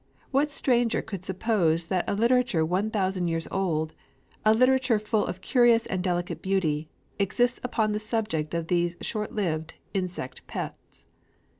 [0.31, 3.93] What stranger could suppose that a literature one thousand years old,
[4.43, 6.89] a literature full of curious and delicate beauty,
[7.19, 11.05] exists upon the subject of these short lived insect pets?